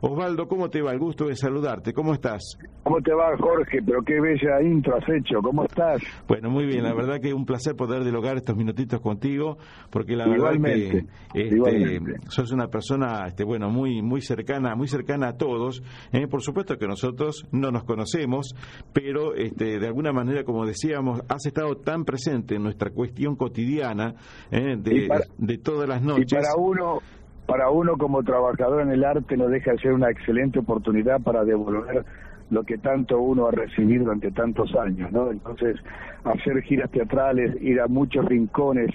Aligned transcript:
Osvaldo, 0.00 0.46
¿cómo 0.46 0.70
te 0.70 0.80
va? 0.80 0.92
El 0.92 0.98
gusto 0.98 1.26
de 1.26 1.34
saludarte. 1.34 1.92
¿Cómo 1.92 2.14
estás? 2.14 2.58
¿Cómo 2.84 3.00
te 3.00 3.12
va, 3.12 3.36
Jorge? 3.36 3.80
Pero 3.84 4.02
qué 4.02 4.20
bella 4.20 4.62
intro 4.62 4.96
has 4.96 5.08
hecho. 5.08 5.40
¿Cómo 5.42 5.64
estás? 5.64 6.00
Bueno, 6.26 6.50
muy 6.50 6.66
bien. 6.66 6.84
La 6.84 6.94
verdad 6.94 7.20
que 7.20 7.34
un 7.34 7.44
placer 7.44 7.74
poder 7.74 8.02
dialogar 8.02 8.36
estos 8.36 8.56
minutitos 8.56 9.00
contigo, 9.00 9.58
porque 9.90 10.14
la 10.14 10.28
verdad 10.28 10.52
que 10.62 11.04
este, 11.34 12.20
sos 12.28 12.52
una 12.52 12.68
persona, 12.68 13.26
este, 13.26 13.44
bueno, 13.44 13.70
muy, 13.70 14.02
muy 14.02 14.20
cercana, 14.20 14.74
muy 14.76 14.88
cercana 14.88 15.28
a 15.28 15.36
todos. 15.36 15.82
¿eh? 16.12 16.26
Por 16.28 16.42
supuesto 16.42 16.76
que 16.78 16.86
nosotros 16.86 17.46
no 17.50 17.70
nos 17.70 17.84
conocemos, 17.84 18.54
pero 18.92 19.34
este, 19.34 19.78
de 19.78 19.86
alguna 19.86 20.12
manera, 20.12 20.44
como 20.44 20.64
decíamos, 20.64 21.20
has 21.28 21.44
estado 21.46 21.76
tan 21.76 22.04
presente 22.04 22.54
en 22.54 22.62
nuestra 22.62 22.90
cuestión 22.90 23.36
cotidiana 23.36 24.14
¿eh? 24.50 24.76
de, 24.78 25.08
de 25.38 25.58
todas 25.58 25.88
las 25.88 26.02
noches. 26.02 26.32
Y 26.32 26.34
para 26.36 26.54
uno 26.56 27.00
para 27.48 27.70
uno 27.70 27.96
como 27.96 28.22
trabajador 28.22 28.82
en 28.82 28.90
el 28.90 29.02
arte 29.02 29.34
no 29.38 29.48
deja 29.48 29.72
de 29.72 29.78
ser 29.78 29.94
una 29.94 30.10
excelente 30.10 30.58
oportunidad 30.58 31.18
para 31.22 31.46
devolver 31.46 32.04
lo 32.50 32.62
que 32.62 32.76
tanto 32.76 33.18
uno 33.18 33.46
ha 33.46 33.50
recibido 33.50 34.04
durante 34.04 34.30
tantos 34.32 34.74
años, 34.76 35.10
¿no? 35.12 35.30
Entonces, 35.30 35.76
hacer 36.24 36.60
giras 36.60 36.90
teatrales, 36.90 37.56
ir 37.62 37.80
a 37.80 37.88
muchos 37.88 38.26
rincones 38.26 38.90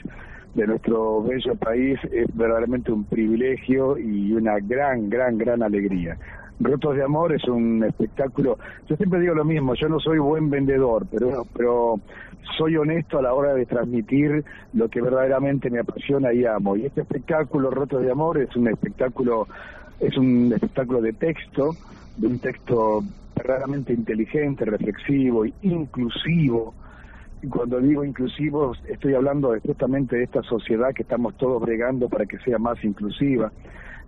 de 0.53 0.67
nuestro 0.67 1.23
bello 1.23 1.55
país 1.55 1.99
es 2.11 2.27
verdaderamente 2.35 2.91
un 2.91 3.05
privilegio 3.05 3.97
y 3.97 4.33
una 4.33 4.59
gran, 4.59 5.09
gran, 5.09 5.39
gran 5.39 5.63
alegría. 5.63 6.15
Rotos 6.59 6.95
de 6.95 7.03
Amor 7.03 7.33
es 7.33 7.43
un 7.45 7.83
espectáculo, 7.83 8.59
yo 8.87 8.95
siempre 8.97 9.19
digo 9.19 9.33
lo 9.33 9.45
mismo, 9.45 9.73
yo 9.73 9.89
no 9.89 9.99
soy 9.99 10.19
buen 10.19 10.51
vendedor, 10.51 11.07
pero, 11.11 11.47
pero 11.57 11.99
soy 12.57 12.77
honesto 12.77 13.19
a 13.19 13.21
la 13.21 13.33
hora 13.33 13.53
de 13.53 13.65
transmitir 13.65 14.43
lo 14.73 14.89
que 14.89 15.01
verdaderamente 15.01 15.69
me 15.69 15.79
apasiona 15.79 16.33
y 16.33 16.45
amo. 16.45 16.75
Y 16.75 16.85
este 16.85 17.01
espectáculo, 17.01 17.69
Rotos 17.71 18.01
de 18.01 18.11
Amor, 18.11 18.37
es 18.37 18.55
un 18.55 18.67
espectáculo, 18.67 19.47
es 19.99 20.17
un 20.17 20.51
espectáculo 20.53 21.01
de 21.01 21.13
texto, 21.13 21.71
de 22.17 22.27
un 22.27 22.39
texto 22.39 23.03
verdaderamente 23.35 23.93
inteligente, 23.93 24.65
reflexivo, 24.65 25.45
inclusivo. 25.61 26.73
Y 27.41 27.47
cuando 27.47 27.79
digo 27.79 28.05
inclusivo, 28.05 28.73
estoy 28.87 29.15
hablando 29.15 29.53
justamente 29.65 30.15
de 30.15 30.23
esta 30.23 30.43
sociedad 30.43 30.93
que 30.93 31.03
estamos 31.03 31.35
todos 31.37 31.61
bregando 31.61 32.07
para 32.07 32.25
que 32.25 32.37
sea 32.39 32.57
más 32.57 32.81
inclusiva, 32.83 33.51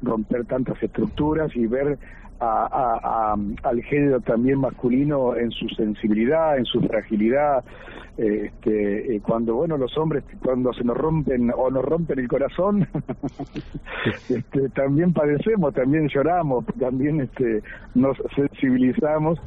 romper 0.01 0.45
tantas 0.45 0.81
estructuras 0.81 1.55
y 1.55 1.67
ver 1.67 1.97
a, 2.39 3.35
al 3.63 3.83
género 3.83 4.19
también 4.21 4.59
masculino 4.59 5.35
en 5.35 5.51
su 5.51 5.69
sensibilidad, 5.69 6.57
en 6.57 6.65
su 6.65 6.81
fragilidad. 6.81 7.63
Este, 8.17 9.15
eh, 9.15 9.21
cuando 9.21 9.55
bueno 9.55 9.75
los 9.75 9.97
hombres 9.97 10.23
cuando 10.41 10.71
se 10.71 10.85
nos 10.85 10.95
rompen 10.95 11.51
o 11.53 11.69
nos 11.69 11.83
rompen 11.83 12.17
el 12.17 12.29
corazón 12.29 12.87
este, 14.29 14.69
también 14.69 15.11
padecemos 15.11 15.73
también 15.73 16.07
lloramos 16.07 16.65
también 16.79 17.19
este, 17.19 17.61
nos 17.93 18.15
sensibilizamos 18.33 19.37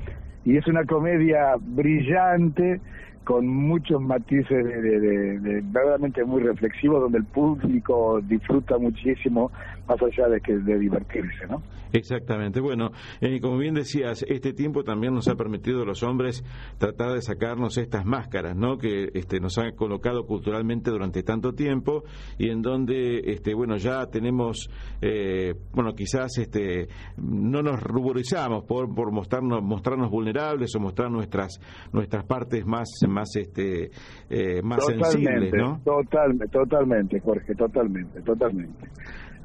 y 0.44 0.58
es 0.58 0.66
una 0.66 0.84
comedia 0.84 1.56
brillante 1.58 2.78
con 3.24 3.46
muchos 3.46 4.02
matices 4.02 4.64
de, 4.64 5.62
verdaderamente 5.64 6.22
muy 6.24 6.42
reflexivos 6.42 7.00
donde 7.00 7.18
el 7.18 7.24
público 7.24 8.20
disfruta 8.22 8.77
muchísimo 8.77 9.50
más 9.89 9.98
allá 10.03 10.28
de 10.28 10.41
que 10.41 10.56
de 10.56 10.78
divertirse, 10.78 11.47
¿no? 11.48 11.62
Exactamente. 11.92 12.61
Bueno, 12.61 12.91
eh, 13.20 13.41
como 13.41 13.58
bien 13.58 13.74
decías, 13.74 14.24
este 14.29 14.52
tiempo 14.52 14.85
también 14.85 15.14
nos 15.14 15.29
ha 15.29 15.35
permitido 15.35 15.83
a 15.83 15.86
los 15.86 16.02
hombres 16.02 16.45
tratar 16.79 17.12
de 17.12 17.23
sacarnos 17.23 17.79
estas 17.79 18.05
máscaras, 18.05 18.55
¿no? 18.57 18.77
Que 18.77 19.08
este, 19.14 19.40
nos 19.40 19.57
han 19.58 19.74
colocado 19.74 20.27
culturalmente 20.27 20.90
durante 20.90 21.23
tanto 21.23 21.52
tiempo 21.52 22.05
y 22.39 22.51
en 22.51 22.61
donde, 22.61 23.20
este, 23.24 23.55
bueno, 23.55 23.77
ya 23.77 24.07
tenemos, 24.07 24.68
eh, 25.01 25.55
bueno, 25.73 25.95
quizás, 25.95 26.36
este, 26.39 26.89
no 27.17 27.62
nos 27.62 27.83
ruborizamos 27.83 28.64
por, 28.64 28.95
por 28.95 29.11
mostrarnos, 29.11 29.62
mostrarnos 29.62 30.11
vulnerables 30.11 30.74
o 30.77 30.80
mostrar 30.80 31.11
nuestras 31.11 31.58
nuestras 31.92 32.24
partes 32.24 32.67
más 32.67 32.89
más 33.08 33.35
este 33.36 33.91
eh, 34.29 34.62
más 34.62 34.85
sensibles, 34.85 35.52
¿no? 35.55 35.80
Totalmente, 35.85 36.48
totalmente, 36.48 37.20
Jorge, 37.20 37.55
totalmente, 37.55 38.20
totalmente. 38.23 38.89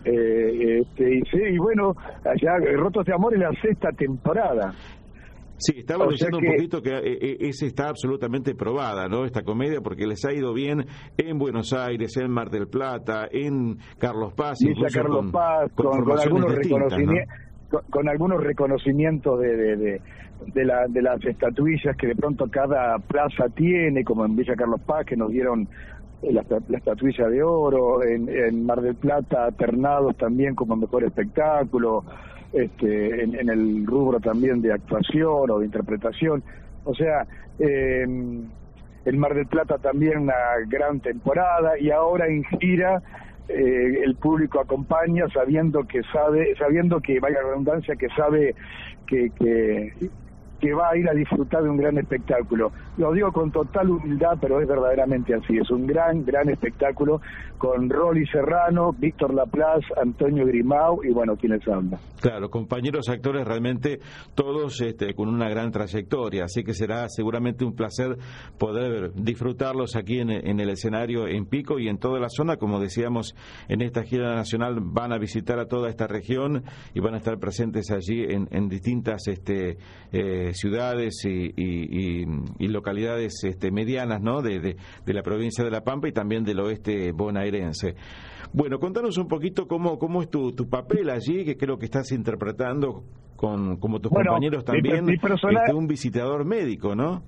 Eh, 0.05 0.79
este, 0.81 1.15
y, 1.15 1.21
sí, 1.31 1.37
y 1.51 1.57
bueno, 1.57 1.95
allá 2.25 2.57
Rotos 2.75 3.05
de 3.05 3.13
Amor 3.13 3.33
en 3.33 3.41
la 3.41 3.51
sexta 3.61 3.89
temporada. 3.91 4.73
Sí, 5.57 5.79
estaba 5.79 6.07
diciendo 6.07 6.39
un 6.39 6.45
poquito 6.45 6.81
que 6.81 6.89
eh, 6.89 7.17
eh, 7.21 7.37
esa 7.39 7.65
está 7.65 7.87
absolutamente 7.87 8.53
probada, 8.53 9.07
¿no? 9.07 9.23
Esta 9.23 9.43
comedia, 9.43 9.79
porque 9.81 10.05
les 10.05 10.25
ha 10.25 10.33
ido 10.33 10.53
bien 10.53 10.85
en 11.17 11.37
Buenos 11.37 11.71
Aires, 11.71 12.17
en 12.17 12.29
Mar 12.31 12.49
del 12.49 12.67
Plata, 12.67 13.27
en 13.31 13.77
Carlos 13.97 14.33
Paz, 14.33 14.59
Villa 14.59 14.87
Carlos 14.93 15.31
Paz, 15.31 15.71
con, 15.73 16.11
algunos 16.19 16.53
reconocimientos. 16.53 17.33
Con, 17.89 18.09
algunos 18.09 18.43
reconocimientos 18.43 19.39
de, 19.39 19.55
de, 19.55 20.01
de, 20.53 20.65
la, 20.65 20.85
de 20.89 21.01
las 21.01 21.23
estatuillas 21.23 21.95
que 21.97 22.07
de 22.07 22.15
pronto 22.15 22.45
cada 22.51 22.97
plaza 22.99 23.45
tiene, 23.55 24.03
como 24.03 24.25
en 24.25 24.35
Villa 24.35 24.55
Carlos 24.55 24.81
Paz, 24.85 25.05
que 25.05 25.15
nos 25.15 25.31
dieron 25.31 25.67
la, 26.31 26.43
la 26.67 26.77
estatuilla 26.77 27.27
de 27.27 27.43
oro, 27.43 28.03
en, 28.03 28.29
en, 28.29 28.65
Mar 28.65 28.81
del 28.81 28.95
Plata, 28.95 29.51
Ternados 29.51 30.15
también 30.17 30.55
como 30.55 30.75
mejor 30.75 31.03
espectáculo, 31.03 32.03
este, 32.53 33.23
en, 33.23 33.49
el 33.49 33.85
rubro 33.85 34.19
también 34.19 34.61
de 34.61 34.73
actuación 34.73 35.49
o 35.49 35.59
de 35.59 35.65
interpretación. 35.65 36.43
O 36.85 36.93
sea, 36.93 37.25
eh, 37.59 38.03
en 38.03 39.17
Mar 39.19 39.33
del 39.33 39.47
Plata 39.47 39.77
también 39.77 40.19
una 40.19 40.33
gran 40.67 40.99
temporada 40.99 41.77
y 41.79 41.91
ahora 41.91 42.27
en 42.27 42.43
gira 42.43 43.01
eh, 43.49 44.01
el 44.03 44.15
público 44.15 44.61
acompaña 44.61 45.27
sabiendo 45.33 45.83
que 45.83 46.01
sabe, 46.13 46.55
sabiendo 46.55 47.01
que, 47.01 47.19
vaya 47.19 47.41
redundancia, 47.41 47.95
que 47.95 48.07
sabe 48.09 48.55
que, 49.05 49.29
que, 49.31 49.93
que 50.63 50.73
va 50.73 50.91
a 50.91 50.97
ir 50.97 51.09
a 51.09 51.13
disfrutar 51.13 51.61
de 51.61 51.69
un 51.69 51.75
gran 51.75 51.97
espectáculo. 51.97 52.71
Lo 52.95 53.11
digo 53.11 53.33
con 53.33 53.51
total 53.51 53.89
humildad, 53.89 54.37
pero 54.39 54.61
es 54.61 54.67
verdaderamente 54.67 55.35
así. 55.35 55.57
Es 55.57 55.69
un 55.69 55.85
gran, 55.85 56.23
gran 56.23 56.47
espectáculo 56.47 57.19
con 57.57 57.89
Rolly 57.89 58.25
Serrano, 58.27 58.91
Víctor 58.97 59.33
Laplace, 59.33 59.87
Antonio 60.01 60.45
Grimau 60.45 61.03
y 61.03 61.11
bueno, 61.11 61.35
quienes 61.35 61.67
hablan. 61.67 61.99
Claro, 62.21 62.49
compañeros 62.49 63.09
actores 63.09 63.45
realmente 63.45 63.99
todos 64.35 64.79
este, 64.79 65.13
con 65.13 65.27
una 65.27 65.49
gran 65.49 65.71
trayectoria, 65.71 66.45
así 66.45 66.63
que 66.63 66.73
será 66.73 67.09
seguramente 67.09 67.65
un 67.65 67.75
placer 67.75 68.17
poder 68.57 69.11
disfrutarlos 69.15 69.97
aquí 69.97 70.19
en, 70.19 70.29
el 70.31 70.69
escenario 70.69 71.27
en 71.27 71.45
Pico 71.45 71.77
y 71.77 71.89
en 71.89 71.97
toda 71.97 72.19
la 72.21 72.29
zona. 72.29 72.55
Como 72.55 72.79
decíamos, 72.79 73.35
en 73.67 73.81
esta 73.81 74.03
gira 74.03 74.33
nacional 74.33 74.79
van 74.81 75.11
a 75.11 75.17
visitar 75.17 75.59
a 75.59 75.65
toda 75.65 75.89
esta 75.89 76.07
región 76.07 76.63
y 76.93 77.01
van 77.01 77.15
a 77.15 77.17
estar 77.17 77.37
presentes 77.37 77.91
allí 77.91 78.23
en, 78.29 78.69
distintas 78.69 79.27
este, 79.27 79.77
eh, 80.11 80.52
ciudades 80.57 81.23
y, 81.25 82.25
localidades 82.67 83.43
este, 83.43 83.71
medianas 83.71 84.21
¿no? 84.21 84.41
De, 84.41 84.75
la 85.05 85.21
provincia 85.21 85.63
de 85.63 85.71
La 85.71 85.81
Pampa 85.81 86.07
y 86.07 86.11
también 86.11 86.43
del 86.43 86.59
oeste 86.59 87.11
bonaerense. 87.11 87.95
Bueno, 88.53 88.79
contanos 88.79 89.17
un 89.17 89.27
poquito 89.27 89.67
cómo, 89.67 89.97
cómo 89.97 90.21
es 90.21 90.29
tu, 90.29 90.53
papel 90.69 91.09
allí, 91.09 91.45
que 91.45 91.57
creo 91.57 91.77
que 91.77 91.85
estás 91.85 92.11
interpretando 92.11 93.03
con, 93.35 93.77
como 93.77 93.99
tus 93.99 94.11
compañeros 94.11 94.63
también, 94.63 95.09
este, 95.09 95.73
un 95.73 95.87
visitador 95.87 96.45
médico, 96.45 96.95
¿no? 96.95 97.23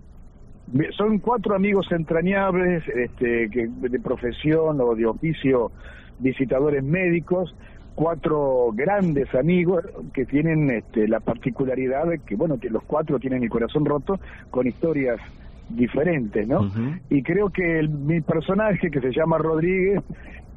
Son 0.97 1.19
cuatro 1.19 1.55
amigos 1.55 1.85
entrañables 1.91 2.83
este, 2.87 3.49
que, 3.51 3.67
de 3.67 3.99
profesión 3.99 4.81
o 4.81 4.95
de 4.95 5.05
oficio, 5.05 5.71
visitadores 6.19 6.83
médicos, 6.83 7.55
cuatro 7.95 8.71
grandes 8.73 9.33
amigos 9.33 9.85
que 10.13 10.25
tienen 10.25 10.69
este, 10.69 11.07
la 11.07 11.21
particularidad 11.21 12.05
de 12.05 12.19
que, 12.19 12.35
bueno, 12.35 12.59
que 12.59 12.69
los 12.69 12.83
cuatro 12.83 13.19
tienen 13.19 13.43
el 13.43 13.49
corazón 13.49 13.85
roto 13.85 14.19
con 14.51 14.67
historias 14.67 15.19
diferentes, 15.69 16.47
¿no? 16.47 16.69
Y 17.09 17.23
creo 17.23 17.49
que 17.49 17.79
el, 17.79 17.89
mi 17.89 18.21
personaje, 18.21 18.91
que 18.91 19.01
se 19.01 19.11
llama 19.11 19.37
Rodríguez, 19.37 20.03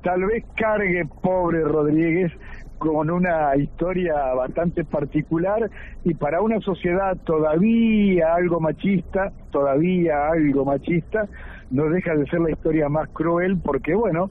tal 0.02 0.24
vez 0.26 0.44
cargue, 0.56 1.06
pobre 1.22 1.62
Rodríguez, 1.62 2.32
con 2.78 3.10
una 3.10 3.56
historia 3.56 4.14
bastante 4.34 4.84
particular 4.84 5.70
y 6.04 6.14
para 6.14 6.40
una 6.40 6.60
sociedad 6.60 7.16
todavía 7.24 8.34
algo 8.34 8.60
machista, 8.60 9.32
todavía 9.50 10.28
algo 10.28 10.64
machista, 10.64 11.26
no 11.70 11.88
deja 11.90 12.14
de 12.14 12.26
ser 12.26 12.40
la 12.40 12.50
historia 12.50 12.88
más 12.88 13.08
cruel 13.10 13.58
porque, 13.58 13.94
bueno, 13.94 14.30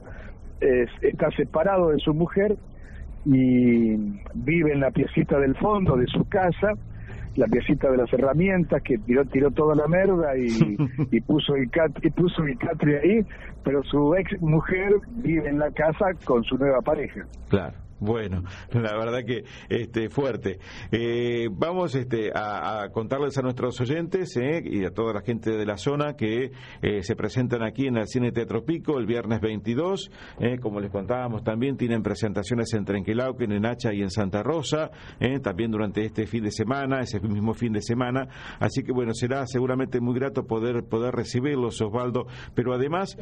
está 1.02 1.30
separado 1.32 1.90
de 1.90 1.98
su 1.98 2.14
mujer, 2.14 2.56
y 3.30 3.94
vive 4.34 4.72
en 4.72 4.80
la 4.80 4.90
piecita 4.90 5.38
del 5.38 5.54
fondo 5.56 5.96
de 5.96 6.06
su 6.06 6.24
casa 6.28 6.72
la 7.36 7.46
piecita 7.46 7.88
de 7.88 7.96
las 7.96 8.12
herramientas, 8.12 8.82
que 8.82 8.98
tiró 8.98 9.24
tiró 9.24 9.50
toda 9.52 9.76
la 9.76 9.86
merda 9.86 10.36
y, 10.36 10.48
y 11.10 11.20
puso 11.20 11.54
el 11.54 11.70
cat, 11.70 11.92
y 12.02 12.10
puso 12.10 12.42
el 12.42 12.58
catre 12.58 12.98
ahí, 12.98 13.26
pero 13.64 13.82
su 13.84 14.14
ex 14.16 14.40
mujer 14.42 14.94
vive 15.22 15.48
en 15.48 15.58
la 15.58 15.70
casa 15.70 16.06
con 16.24 16.42
su 16.42 16.58
nueva 16.58 16.80
pareja. 16.80 17.26
Claro. 17.48 17.74
Bueno, 18.00 18.44
la 18.72 18.96
verdad 18.96 19.24
que 19.24 19.44
este, 19.68 20.08
fuerte. 20.08 20.58
Eh, 20.92 21.48
vamos 21.50 21.96
este, 21.96 22.30
a, 22.32 22.88
contarles 22.92 23.36
a 23.38 23.42
nuestros 23.42 23.80
oyentes 23.80 24.36
eh, 24.36 24.62
y 24.64 24.84
a 24.84 24.90
toda 24.90 25.12
la 25.12 25.22
gente 25.22 25.50
de 25.50 25.66
la 25.66 25.76
zona 25.76 26.14
que 26.14 26.52
eh, 26.80 27.02
se 27.02 27.16
presentan 27.16 27.64
aquí 27.64 27.86
en 27.86 27.96
el 27.96 28.06
Cine 28.06 28.30
Teatro 28.30 28.64
Pico 28.64 28.98
el 28.98 29.06
viernes 29.06 29.40
22. 29.40 30.10
como 30.60 30.80
les 30.80 30.90
contábamos 30.90 31.42
también, 31.42 31.76
tienen 31.76 32.02
presentaciones 32.02 32.72
en 32.74 32.84
Trenquilauquen, 32.84 33.52
en 33.52 33.66
Hacha 33.66 33.92
y 33.92 34.02
en 34.02 34.10
Santa 34.10 34.42
Rosa, 34.42 34.90
también 35.42 35.70
durante 35.70 36.04
este 36.04 36.26
fin 36.26 36.44
de 36.44 36.50
semana, 36.50 37.00
ese 37.00 37.20
mismo 37.20 37.54
fin 37.54 37.72
de 37.72 37.82
semana. 37.82 38.28
Así 38.60 38.82
que 38.82 38.92
bueno, 38.92 39.12
será 39.12 39.46
seguramente 39.46 40.00
muy 40.00 40.14
grato 40.14 40.46
poder, 40.46 40.84
poder 40.84 41.14
recibirlos, 41.14 41.80
Osvaldo. 41.80 42.26
Pero 42.54 42.74
además, 42.74 43.16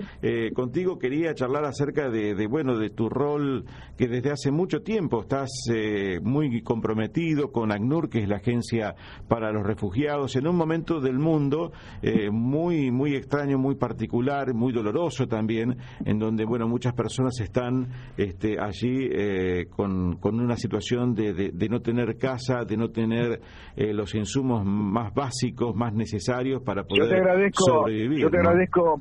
contigo 0.54 0.98
quería 0.98 1.34
charlar 1.34 1.64
acerca 1.64 2.10
de, 2.10 2.34
de, 2.34 2.46
bueno, 2.46 2.76
de 2.78 2.90
tu 2.90 3.08
rol 3.08 3.64
que 3.96 4.08
desde 4.08 4.30
hace 4.30 4.50
mucho 4.50 4.65
mucho 4.66 4.82
tiempo, 4.82 5.20
estás 5.20 5.48
eh, 5.72 6.18
muy 6.20 6.60
comprometido 6.60 7.52
con 7.52 7.70
ACNUR, 7.70 8.10
que 8.10 8.18
es 8.18 8.28
la 8.28 8.38
agencia 8.38 8.96
para 9.28 9.52
los 9.52 9.64
refugiados, 9.64 10.34
en 10.34 10.48
un 10.48 10.56
momento 10.56 10.98
del 10.98 11.20
mundo 11.20 11.70
eh, 12.02 12.30
muy, 12.32 12.90
muy 12.90 13.14
extraño, 13.14 13.58
muy 13.58 13.76
particular, 13.76 14.52
muy 14.54 14.72
doloroso 14.72 15.28
también, 15.28 15.76
en 16.04 16.18
donde, 16.18 16.44
bueno, 16.44 16.66
muchas 16.66 16.94
personas 16.94 17.38
están 17.38 17.86
este, 18.16 18.58
allí 18.58 19.08
eh, 19.08 19.66
con, 19.70 20.16
con, 20.16 20.40
una 20.40 20.56
situación 20.56 21.14
de, 21.14 21.32
de, 21.32 21.68
no 21.68 21.78
tener 21.78 22.16
casa, 22.18 22.64
de 22.64 22.76
no 22.76 22.88
tener 22.88 23.40
los 23.76 24.16
insumos 24.16 24.64
más 24.64 25.14
básicos, 25.14 25.76
más 25.76 25.94
necesarios 25.94 26.60
para 26.64 26.82
poder 26.82 27.04
yo 27.04 27.08
te 27.08 27.16
agradezco, 27.18 27.64
sobrevivir. 27.66 28.18
Yo 28.18 28.30
te 28.30 28.38
agradezco 28.38 29.00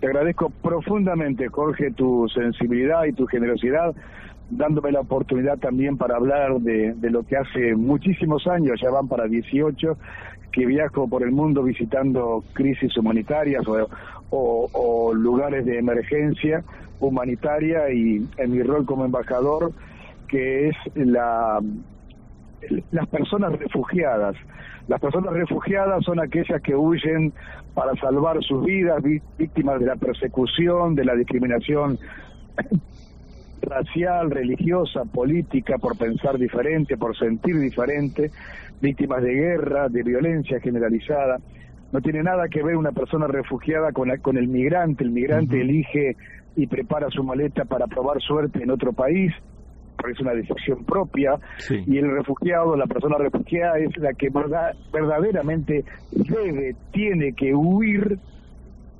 te 0.00 0.08
agradezco 0.08 0.50
profundamente, 0.62 1.48
Jorge, 1.48 1.90
tu 1.92 2.26
sensibilidad 2.28 3.04
y 3.04 3.14
tu 3.14 3.24
generosidad 3.24 3.94
dándome 4.56 4.92
la 4.92 5.00
oportunidad 5.00 5.58
también 5.58 5.96
para 5.96 6.16
hablar 6.16 6.60
de, 6.60 6.94
lo 7.10 7.24
que 7.24 7.36
hace 7.36 7.74
muchísimos 7.74 8.46
años, 8.46 8.80
ya 8.80 8.90
van 8.90 9.08
para 9.08 9.26
18, 9.26 9.96
que 10.52 10.66
viajo 10.66 11.08
por 11.08 11.22
el 11.22 11.32
mundo 11.32 11.62
visitando 11.62 12.44
crisis 12.52 12.96
humanitarias 12.96 13.64
o, 14.30 15.12
lugares 15.14 15.64
de 15.64 15.78
emergencia 15.78 16.64
humanitaria 17.00 17.90
y 17.92 18.26
en 18.36 18.50
mi 18.50 18.62
rol 18.62 18.86
como 18.86 19.04
embajador, 19.04 19.72
que 20.28 20.68
es 20.68 20.76
la, 20.94 21.60
las 22.90 23.08
personas 23.08 23.52
refugiadas. 23.58 24.36
Las 24.88 25.00
personas 25.00 25.32
refugiadas 25.32 26.04
son 26.04 26.20
aquellas 26.20 26.60
que 26.62 26.74
huyen 26.74 27.32
para 27.74 27.94
salvar 27.96 28.42
sus 28.42 28.64
vidas, 28.64 29.02
víctimas 29.02 29.80
de 29.80 29.86
la 29.86 29.96
persecución, 29.96 30.94
de 30.94 31.04
la 31.04 31.14
discriminación 31.14 31.98
racial, 33.64 34.30
religiosa, 34.30 35.04
política, 35.04 35.78
por 35.78 35.96
pensar 35.96 36.38
diferente, 36.38 36.96
por 36.96 37.16
sentir 37.16 37.58
diferente, 37.58 38.30
víctimas 38.80 39.22
de 39.22 39.34
guerra, 39.34 39.88
de 39.88 40.02
violencia 40.02 40.60
generalizada. 40.60 41.38
No 41.92 42.00
tiene 42.00 42.22
nada 42.22 42.48
que 42.48 42.62
ver 42.62 42.76
una 42.76 42.92
persona 42.92 43.26
refugiada 43.26 43.92
con, 43.92 44.10
con 44.18 44.36
el 44.36 44.48
migrante. 44.48 45.04
El 45.04 45.10
migrante 45.10 45.60
elige 45.60 46.16
y 46.56 46.66
prepara 46.66 47.08
su 47.10 47.22
maleta 47.22 47.64
para 47.64 47.86
probar 47.86 48.20
suerte 48.20 48.62
en 48.62 48.70
otro 48.70 48.92
país, 48.92 49.32
porque 49.96 50.12
es 50.12 50.20
una 50.20 50.34
decisión 50.34 50.84
propia. 50.84 51.38
Y 51.70 51.98
el 51.98 52.10
refugiado, 52.10 52.76
la 52.76 52.86
persona 52.86 53.16
refugiada, 53.18 53.78
es 53.78 53.96
la 53.98 54.12
que 54.14 54.28
verdaderamente 54.92 55.84
debe, 56.12 56.74
tiene 56.92 57.32
que 57.32 57.54
huir 57.54 58.18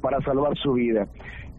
para 0.01 0.21
salvar 0.21 0.57
su 0.57 0.75
vida 0.75 1.07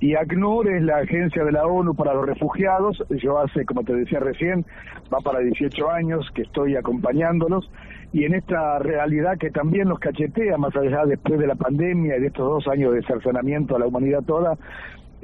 y 0.06 0.14
ACNUR 0.14 0.68
es 0.70 0.84
la 0.84 0.98
agencia 0.98 1.44
de 1.44 1.52
la 1.52 1.66
ONU 1.66 1.96
para 1.96 2.14
los 2.14 2.28
refugiados. 2.28 3.04
Yo 3.10 3.40
hace, 3.40 3.66
como 3.66 3.84
te 3.84 3.96
decía 3.96 4.20
recién, 4.20 4.64
va 5.12 5.18
para 5.18 5.40
18 5.40 5.90
años 5.90 6.30
que 6.36 6.44
estoy 6.44 6.76
acompañándolos 6.76 7.72
y 8.14 8.26
en 8.26 8.36
esta 8.36 8.78
realidad 8.78 9.40
que 9.40 9.50
también 9.50 9.88
nos 9.88 9.98
cachetea, 9.98 10.60
más 10.60 10.76
allá 10.76 11.06
después 11.08 11.40
de 11.40 11.48
la 11.48 11.56
pandemia 11.56 12.18
y 12.18 12.22
de 12.22 12.28
estos 12.28 12.48
dos 12.48 12.68
años 12.68 12.94
de 12.94 13.02
cercenamiento 13.02 13.76
a 13.76 13.80
la 13.80 13.88
humanidad 13.88 14.22
toda, 14.22 14.60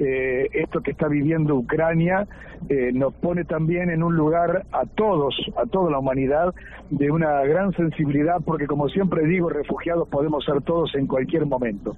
eh, 0.00 0.48
esto 0.52 0.80
que 0.80 0.90
está 0.90 1.06
viviendo 1.06 1.54
Ucrania 1.54 2.26
eh, 2.68 2.90
nos 2.92 3.14
pone 3.14 3.44
también 3.44 3.88
en 3.88 4.02
un 4.02 4.16
lugar 4.16 4.64
a 4.72 4.84
todos, 4.84 5.36
a 5.62 5.64
toda 5.66 5.92
la 5.92 6.00
humanidad, 6.00 6.52
de 6.90 7.08
una 7.08 7.42
gran 7.42 7.72
sensibilidad, 7.74 8.38
porque 8.44 8.66
como 8.66 8.88
siempre 8.88 9.24
digo, 9.26 9.48
refugiados 9.48 10.08
podemos 10.08 10.44
ser 10.44 10.60
todos 10.62 10.92
en 10.96 11.06
cualquier 11.06 11.46
momento 11.46 11.96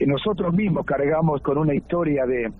nosotros 0.00 0.52
mismos 0.52 0.84
cargamos 0.84 1.40
con 1.42 1.58
una 1.58 1.74
historia 1.74 2.26
de 2.26 2.52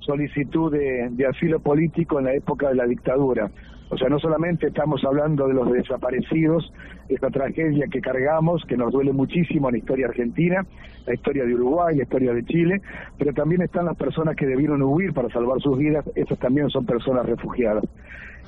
solicitud 0.00 0.72
de, 0.72 1.26
asilo 1.26 1.60
político 1.60 2.18
en 2.18 2.26
la 2.26 2.34
época 2.34 2.68
de 2.68 2.74
la 2.74 2.86
dictadura. 2.86 3.50
O 3.90 3.96
sea, 3.96 4.08
no 4.08 4.18
solamente 4.18 4.68
estamos 4.68 5.04
hablando 5.04 5.46
de 5.46 5.54
los 5.54 5.70
desaparecidos, 5.70 6.72
esta 7.08 7.30
tragedia 7.30 7.86
que 7.90 8.00
cargamos, 8.00 8.64
que 8.66 8.76
nos 8.76 8.92
duele 8.92 9.12
muchísimo 9.12 9.68
en 9.68 9.74
la 9.74 9.78
historia 9.78 10.06
argentina, 10.06 10.66
la 11.06 11.14
historia 11.14 11.44
de 11.44 11.54
Uruguay, 11.54 11.96
la 11.96 12.02
historia 12.02 12.32
de 12.32 12.44
Chile, 12.44 12.80
pero 13.18 13.32
también 13.32 13.62
están 13.62 13.84
las 13.84 13.96
personas 13.96 14.36
que 14.36 14.46
debieron 14.46 14.82
huir 14.82 15.12
para 15.12 15.28
salvar 15.28 15.60
sus 15.60 15.78
vidas, 15.78 16.04
esas 16.14 16.38
también 16.38 16.70
son 16.70 16.86
personas 16.86 17.26
refugiadas. 17.26 17.84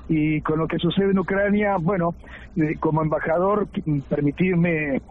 Y 0.08 0.40
con 0.40 0.58
lo 0.58 0.68
que 0.68 0.78
sucede 0.78 1.10
en 1.10 1.18
Ucrania, 1.18 1.76
bueno, 1.80 2.14
eh, 2.56 2.76
como 2.78 3.02
embajador, 3.02 3.68
permitirme 4.08 5.02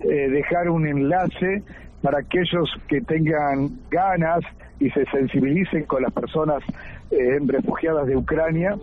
eh, 0.00 0.28
dejar 0.30 0.70
un 0.70 0.86
enlace 0.86 1.62
para 2.04 2.18
aquellos 2.18 2.70
que 2.86 3.00
tengan 3.00 3.80
ganas 3.90 4.44
y 4.78 4.90
se 4.90 5.06
sensibilicen 5.06 5.84
con 5.84 6.02
las 6.02 6.12
personas 6.12 6.62
eh, 7.10 7.38
refugiadas 7.46 8.06
de 8.06 8.14
Ucrania, 8.14 8.76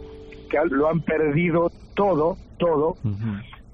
que 0.49 0.57
lo 0.71 0.89
han 0.89 1.01
perdido 1.01 1.71
todo, 1.93 2.35
todo, 2.57 2.97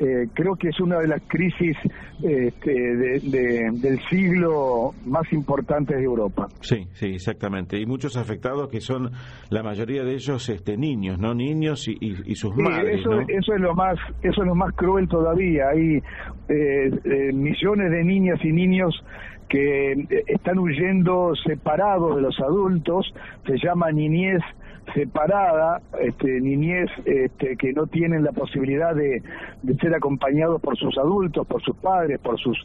eh, 0.00 0.28
creo 0.32 0.54
que 0.54 0.68
es 0.68 0.78
una 0.78 1.00
de 1.00 1.08
las 1.08 1.20
crisis 1.26 1.76
este, 2.22 2.70
del 2.70 4.00
siglo 4.08 4.94
más 5.04 5.32
importantes 5.32 5.96
de 5.96 6.04
Europa. 6.04 6.46
Sí, 6.60 6.86
sí, 6.92 7.06
exactamente. 7.06 7.80
Y 7.80 7.84
muchos 7.84 8.16
afectados 8.16 8.68
que 8.68 8.80
son 8.80 9.10
la 9.50 9.64
mayoría 9.64 10.04
de 10.04 10.14
ellos 10.14 10.48
este, 10.50 10.76
niños, 10.76 11.18
¿no? 11.18 11.34
Niños 11.34 11.88
y, 11.88 12.34
sus 12.36 12.54
madres. 12.54 13.00
Eso, 13.00 13.20
eso 13.26 13.54
es 13.54 13.60
lo 13.60 13.74
más, 13.74 13.96
eso 14.22 14.42
es 14.42 14.46
lo 14.46 14.54
más 14.54 14.72
cruel 14.76 15.08
todavía. 15.08 15.70
Hay 15.70 16.00
eh, 16.48 17.32
millones 17.32 17.90
de 17.90 18.04
niñas 18.04 18.38
y 18.44 18.52
niños 18.52 18.94
que 19.48 20.24
están 20.26 20.58
huyendo 20.58 21.34
separados 21.36 22.16
de 22.16 22.22
los 22.22 22.38
adultos, 22.40 23.12
se 23.46 23.58
llama 23.58 23.90
niñez 23.92 24.42
separada, 24.94 25.80
este, 26.00 26.40
niñez 26.40 26.90
este, 27.04 27.56
que 27.56 27.72
no 27.72 27.86
tienen 27.86 28.24
la 28.24 28.32
posibilidad 28.32 28.94
de, 28.94 29.22
ser 29.80 29.94
acompañados 29.94 30.60
por 30.60 30.76
sus 30.76 30.96
adultos, 30.98 31.46
por 31.46 31.62
sus 31.62 31.76
padres, 31.76 32.18
por 32.20 32.38
sus, 32.38 32.56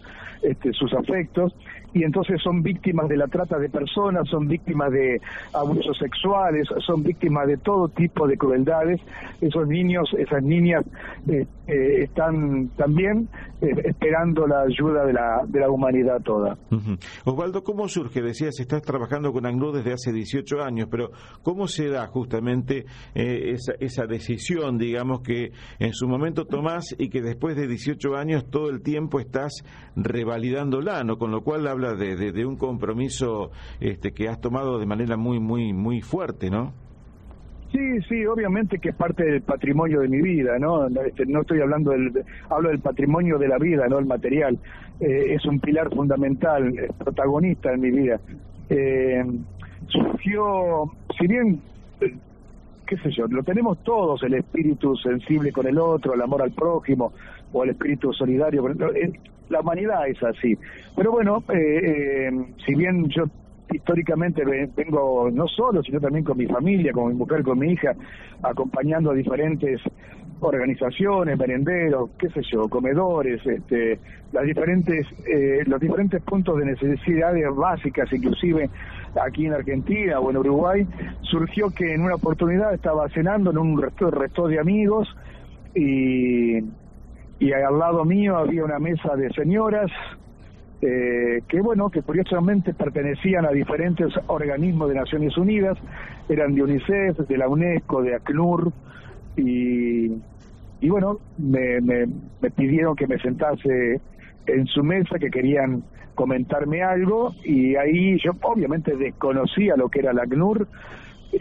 este, 0.42 0.74
sus 0.74 0.94
afectos, 0.94 1.53
y 1.94 2.03
entonces 2.03 2.42
son 2.42 2.63
víctimas 2.63 3.08
de 3.08 3.18
la 3.18 3.27
trata 3.27 3.60
de 3.60 3.70
personas, 3.70 4.27
son 4.27 4.48
víctimas 4.48 4.92
de 4.92 5.22
abusos 5.53 5.96
sexuales, 5.98 6.68
son 6.86 7.03
víctimas 7.03 7.48
de 7.48 7.58
todo 7.58 7.88
tipo 7.89 8.27
de 8.27 8.36
crueldades. 8.36 9.00
Esos 9.39 9.68
niños, 9.68 10.10
esas 10.18 10.42
niñas 10.42 10.84
eh, 11.27 11.46
están 11.68 12.70
también 12.70 13.30
eh, 13.62 13.68
esperando 13.86 14.48
la 14.48 14.62
ayuda 14.62 15.06
de 15.06 15.13
la, 15.13 15.44
de 15.48 15.60
la 15.60 15.70
humanidad 15.70 16.20
toda. 16.22 16.58
Osvaldo, 17.25 17.63
¿cómo 17.63 17.88
surge? 17.88 18.22
Decías, 18.22 18.60
estás 18.60 18.82
trabajando 18.82 19.32
con 19.32 19.46
ACNUR 19.46 19.75
desde 19.75 19.94
hace 19.94 20.12
18 20.12 20.63
años, 20.63 20.88
pero 20.89 21.12
¿cómo 21.44 21.68
se 21.68 21.89
da 21.89 22.08
justamente 22.13 22.86
esa, 23.15 23.74
esa 23.79 24.05
decisión, 24.05 24.77
digamos, 24.77 25.22
que 25.22 25.51
en 25.79 25.93
su 25.93 26.08
momento 26.08 26.46
tomás 26.46 26.96
y 26.98 27.10
que 27.10 27.22
después 27.22 27.55
de 27.55 27.67
18 27.67 28.15
años 28.15 28.46
todo 28.50 28.70
el 28.70 28.82
tiempo 28.82 29.20
estás 29.20 29.63
revalidándola, 29.96 31.03
¿no? 31.03 31.17
Con 31.17 31.32
lo 31.32 31.41
cual 31.41 31.67
habla 31.67 31.96
de, 31.96 32.46
un 32.46 32.58
compromiso 32.58 33.51
este, 33.79 34.12
que 34.12 34.27
has 34.27 34.39
tomado 34.39 34.79
de 34.79 34.86
manera 34.86 35.17
muy, 35.17 35.39
muy, 35.39 35.74
muy 35.74 36.01
fuerte, 36.01 36.50
¿no? 36.50 36.74
Sí, 37.72 38.01
sí, 38.08 38.24
obviamente 38.25 38.77
que 38.77 38.89
es 38.89 38.96
parte 38.96 39.24
del 39.24 39.41
patrimonio 39.41 40.01
de 40.01 40.08
mi 40.08 40.22
vida, 40.22 40.60
¿no? 40.60 40.88
Este, 40.88 41.25
no 41.25 41.41
estoy 41.41 41.60
hablando 41.60 41.91
del, 41.91 42.24
hablo 42.50 42.70
del 42.70 42.79
patrimonio 42.79 43.39
de 43.39 43.48
la 43.48 43.58
vida, 43.58 43.88
no 43.88 43.98
el 43.98 44.05
material. 44.05 44.60
Eh, 45.00 45.34
es 45.34 45.43
un 45.46 45.60
pilar 45.60 45.89
fundamental, 45.89 46.72
protagonista 47.00 47.74
en 47.74 47.82
mi 47.82 47.89
vida. 47.89 48.20
Eh, 48.70 49.24
surgió, 49.88 50.91
si 51.20 51.25
bien, 51.25 51.55
eh, 51.55 51.73
qué 52.00 52.98
sé 52.98 53.12
yo, 53.12 53.28
lo 53.28 53.44
tenemos 53.44 53.84
todos, 53.84 54.22
el 54.24 54.34
espíritu 54.36 54.96
sensible 54.98 55.52
con 55.52 55.68
el 55.68 55.78
otro, 55.78 56.14
el 56.14 56.22
amor 56.22 56.42
al 56.42 56.52
prójimo, 56.52 57.14
o 57.52 57.64
el 57.64 57.72
espíritu 57.72 58.14
solidario 58.14 58.64
la 59.50 59.60
humanidad 59.60 60.08
es 60.08 60.22
así. 60.24 60.58
Pero 60.96 61.12
bueno, 61.12 61.44
eh, 61.50 62.30
eh, 62.30 62.46
si 62.66 62.76
bien 62.76 63.08
yo 63.10 63.26
históricamente 63.72 64.44
vengo 64.76 65.30
no 65.32 65.48
solo, 65.48 65.82
sino 65.84 66.00
también 66.00 66.24
con 66.24 66.38
mi 66.38 66.46
familia, 66.46 66.92
con 66.92 67.10
mi 67.10 67.16
mujer, 67.16 67.44
con 67.44 67.60
mi 67.60 67.72
hija, 67.72 67.96
acompañando 68.42 69.12
a 69.12 69.14
diferentes 69.14 69.82
organizaciones, 70.40 71.38
merenderos, 71.38 72.12
qué 72.18 72.30
sé 72.30 72.42
yo, 72.52 72.68
comedores, 72.70 73.46
este, 73.46 74.00
las 74.32 74.44
diferentes, 74.44 75.08
eh, 75.25 75.63
los 75.66 75.80
diferentes 75.80 76.22
puntos 76.22 76.58
de 76.58 76.66
necesidades 76.66 77.46
básicas, 77.56 78.12
inclusive 78.12 78.70
aquí 79.22 79.46
en 79.46 79.54
Argentina 79.54 80.20
o 80.20 80.30
en 80.30 80.38
Uruguay, 80.38 80.88
surgió 81.22 81.70
que 81.70 81.94
en 81.94 82.02
una 82.02 82.16
oportunidad 82.16 82.74
estaba 82.74 83.08
cenando 83.10 83.52
en 83.52 83.58
un 83.58 83.82
resto, 83.82 84.48
de 84.48 84.60
amigos 84.60 85.08
y 85.75 86.60
y 87.40 87.52
al 87.52 87.78
lado 87.78 88.06
mío 88.06 88.38
había 88.38 88.63
una 88.63 88.80
mesa 88.80 89.18
de 89.18 89.30
señoras 89.34 89.92
eh, 90.86 91.42
que 91.48 91.62
bueno, 91.62 91.90
que 91.90 92.02
curiosamente 92.02 92.74
pertenecían 92.74 93.46
a 93.46 93.52
diferentes 93.52 94.13
organismos 94.28 94.90
de 94.90 94.96
Naciones 94.96 95.38
Unidas, 95.38 95.78
eran 96.28 96.56
de 96.56 96.62
UNICEF, 96.62 97.20
de 97.20 97.38
la 97.38 97.48
UNESCO, 97.48 98.02
de 98.02 98.16
ACNUR, 98.16 98.74
y, 99.38 100.12
y 100.82 100.90
bueno, 100.90 101.20
me, 101.38 101.82
me, 101.82 102.06
me 102.42 102.52
pidieron 102.52 102.96
que 102.96 103.08
me 103.08 103.20
sentase 103.20 104.00
en 104.46 104.66
su 104.68 104.84
mesa, 104.84 105.20
que 105.20 105.30
querían 105.30 105.84
comentarme 106.16 106.84
algo, 106.84 107.34
y 107.44 107.75
ahí 107.75 108.18
yo 108.20 108.32
obviamente 108.42 108.96
desconocía 108.96 109.75
lo 109.75 109.90
que 109.90 110.00
era 110.00 110.13
la 110.13 110.24
ACNUR, 110.24 110.68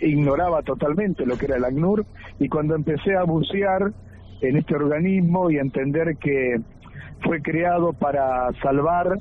ignoraba 0.01 0.63
totalmente 0.63 1.27
lo 1.27 1.37
que 1.37 1.47
era 1.47 1.59
la 1.59 1.69
ACNUR, 1.69 2.07
y 2.39 2.49
cuando 2.49 2.75
empecé 2.75 3.15
a 3.15 3.25
bucear, 3.25 3.93
en 4.43 4.57
este 4.57 4.75
organismo 4.75 5.51
y 5.51 5.59
entender 5.59 6.17
que 6.17 6.61
fue 7.23 7.41
creado 7.41 7.93
para 7.93 8.53
salvar 8.61 9.21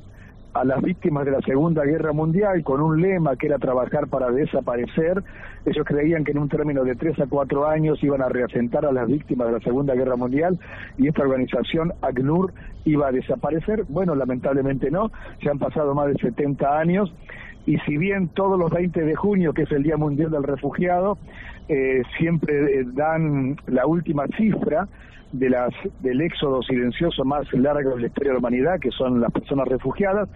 a 0.54 0.64
las 0.64 0.82
víctimas 0.82 1.24
de 1.24 1.32
la 1.32 1.40
Segunda 1.40 1.84
Guerra 1.84 2.12
Mundial 2.12 2.62
con 2.62 2.80
un 2.80 3.00
lema 3.00 3.36
que 3.36 3.46
era 3.46 3.58
trabajar 3.58 4.08
para 4.08 4.30
desaparecer. 4.30 5.22
Ellos 5.64 5.84
creían 5.86 6.24
que 6.24 6.32
en 6.32 6.38
un 6.38 6.48
término 6.48 6.84
de 6.84 6.94
tres 6.94 7.18
a 7.20 7.26
cuatro 7.26 7.66
años 7.66 8.02
iban 8.02 8.22
a 8.22 8.28
reasentar 8.28 8.84
a 8.84 8.92
las 8.92 9.06
víctimas 9.06 9.48
de 9.48 9.54
la 9.54 9.60
Segunda 9.60 9.94
Guerra 9.94 10.16
Mundial 10.16 10.58
y 10.98 11.08
esta 11.08 11.22
organización 11.22 11.92
ACNUR 12.02 12.52
iba 12.84 13.08
a 13.08 13.12
desaparecer. 13.12 13.84
Bueno, 13.88 14.14
lamentablemente 14.14 14.90
no, 14.90 15.10
se 15.42 15.50
han 15.50 15.58
pasado 15.58 15.94
más 15.94 16.08
de 16.08 16.14
70 16.14 16.78
años 16.78 17.12
y 17.64 17.78
si 17.78 17.96
bien 17.96 18.28
todos 18.28 18.58
los 18.58 18.70
20 18.70 19.02
de 19.02 19.14
junio, 19.14 19.52
que 19.52 19.62
es 19.62 19.72
el 19.72 19.84
Día 19.84 19.96
Mundial 19.96 20.30
del 20.30 20.42
Refugiado, 20.42 21.16
eh, 21.68 22.02
siempre 22.18 22.80
eh, 22.80 22.84
dan 22.92 23.56
la 23.66 23.86
última 23.86 24.26
cifra 24.36 24.88
de 25.32 25.50
las 25.50 25.72
del 26.00 26.20
éxodo 26.20 26.62
silencioso 26.62 27.24
más 27.24 27.52
largo 27.52 27.96
de 27.96 28.02
la 28.02 28.06
historia 28.06 28.30
de 28.30 28.34
la 28.34 28.38
humanidad, 28.38 28.78
que 28.78 28.90
son 28.90 29.20
las 29.20 29.32
personas 29.32 29.66
refugiadas. 29.68 30.28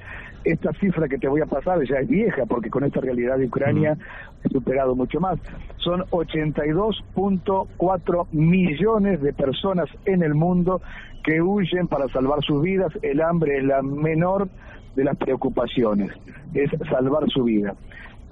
Esta 0.44 0.72
cifra 0.74 1.08
que 1.08 1.18
te 1.18 1.26
voy 1.28 1.40
a 1.40 1.46
pasar 1.46 1.82
ya 1.86 1.98
es 1.98 2.08
vieja, 2.08 2.46
porque 2.46 2.70
con 2.70 2.84
esta 2.84 3.00
realidad 3.00 3.38
de 3.38 3.46
Ucrania 3.46 3.98
he 4.44 4.48
superado 4.48 4.94
mucho 4.94 5.18
más. 5.20 5.40
Son 5.78 6.02
82.4 6.10 8.26
millones 8.32 9.20
de 9.20 9.32
personas 9.32 9.88
en 10.04 10.22
el 10.22 10.34
mundo 10.34 10.80
que 11.24 11.42
huyen 11.42 11.88
para 11.88 12.06
salvar 12.08 12.42
sus 12.42 12.62
vidas. 12.62 12.92
El 13.02 13.20
hambre 13.20 13.58
es 13.58 13.64
la 13.64 13.82
menor 13.82 14.48
de 14.94 15.02
las 15.04 15.16
preocupaciones, 15.16 16.12
es 16.54 16.70
salvar 16.88 17.28
su 17.28 17.42
vida. 17.44 17.74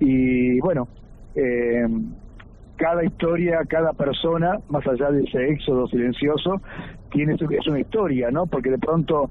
Y 0.00 0.58
bueno, 0.60 0.88
eh, 1.34 1.86
cada 2.76 3.04
historia, 3.04 3.60
cada 3.68 3.92
persona, 3.92 4.58
más 4.68 4.86
allá 4.86 5.10
de 5.10 5.24
ese 5.24 5.48
éxodo 5.48 5.86
silencioso, 5.86 6.60
tiene 7.10 7.34
es 7.34 7.66
una 7.66 7.80
historia, 7.80 8.30
¿no? 8.30 8.46
Porque 8.46 8.70
de 8.70 8.78
pronto 8.78 9.30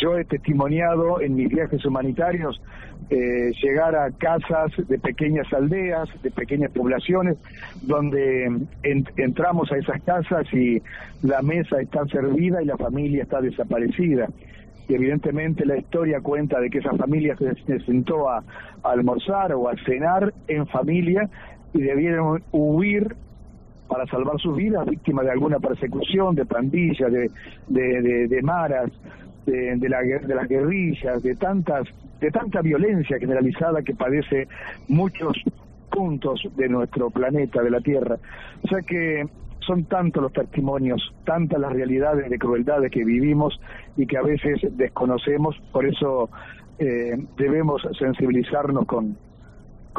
yo 0.00 0.18
he 0.18 0.24
testimoniado 0.24 1.20
en 1.20 1.34
mis 1.34 1.48
viajes 1.48 1.84
humanitarios 1.84 2.60
eh, 3.10 3.52
llegar 3.62 3.94
a 3.94 4.10
casas 4.10 4.72
de 4.76 4.98
pequeñas 4.98 5.50
aldeas, 5.52 6.08
de 6.22 6.30
pequeñas 6.30 6.70
poblaciones, 6.72 7.36
donde 7.82 8.50
entramos 8.82 9.70
a 9.72 9.76
esas 9.76 10.02
casas 10.02 10.52
y 10.52 10.82
la 11.22 11.40
mesa 11.42 11.80
está 11.80 12.04
servida 12.06 12.62
y 12.62 12.66
la 12.66 12.76
familia 12.76 13.22
está 13.22 13.40
desaparecida 13.40 14.28
y 14.88 14.94
evidentemente 14.94 15.66
la 15.66 15.76
historia 15.76 16.20
cuenta 16.20 16.58
de 16.60 16.70
que 16.70 16.78
esa 16.78 16.92
familia 16.94 17.36
se, 17.36 17.80
sentó 17.80 18.28
a, 18.28 18.42
almorzar 18.82 19.52
o 19.52 19.68
a 19.68 19.76
cenar 19.84 20.32
en 20.46 20.66
familia 20.66 21.28
y 21.72 21.82
debieron 21.82 22.42
huir 22.52 23.14
para 23.88 24.06
salvar 24.06 24.38
sus 24.38 24.56
vidas, 24.56 24.86
víctimas 24.86 25.24
de 25.24 25.32
alguna 25.32 25.58
persecución, 25.58 26.34
de 26.34 26.44
pandillas, 26.44 27.10
de, 27.10 27.30
de, 27.68 28.28
de, 28.28 28.42
maras, 28.42 28.90
de, 29.46 29.76
de, 29.76 29.88
la, 29.88 30.02
de 30.02 30.34
las 30.34 30.46
guerrillas, 30.46 31.22
de 31.22 31.34
tantas, 31.36 31.88
de 32.20 32.30
tanta 32.30 32.60
violencia 32.60 33.18
generalizada 33.18 33.82
que 33.82 33.94
padece 33.94 34.46
muchos 34.88 35.42
puntos 35.90 36.42
de 36.56 36.68
nuestro 36.68 37.10
planeta, 37.10 37.62
de 37.62 37.70
la 37.70 37.80
Tierra. 37.80 38.16
O 38.62 38.68
sea 38.68 38.82
que 38.82 39.26
son 39.60 39.84
tantos 39.84 40.22
los 40.22 40.32
testimonios, 40.32 41.14
tantas 41.24 41.58
las 41.58 41.72
realidades 41.72 42.30
de 42.30 42.38
crueldades 42.38 42.90
que 42.90 43.04
vivimos 43.04 43.58
y 43.96 44.06
que 44.06 44.16
a 44.18 44.22
veces 44.22 44.60
desconocemos, 44.76 45.60
por 45.72 45.86
eso 45.86 46.30
eh, 46.78 47.18
debemos 47.36 47.82
sensibilizarnos 47.98 48.86
con, 48.86 49.16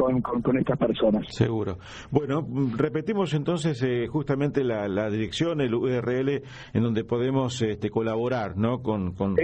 con, 0.00 0.20
con, 0.42 0.58
estas 0.58 0.78
personas. 0.78 1.26
Seguro. 1.28 1.78
Bueno, 2.10 2.46
repetimos 2.76 3.32
entonces 3.34 3.82
eh, 3.82 4.06
justamente 4.06 4.62
la, 4.64 4.88
la, 4.88 5.10
dirección, 5.10 5.60
el 5.60 5.74
URL, 5.74 6.42
en 6.72 6.82
donde 6.82 7.04
podemos 7.04 7.60
este, 7.62 7.90
colaborar, 7.90 8.56
¿no? 8.56 8.82
Con, 8.82 9.12
con, 9.14 9.36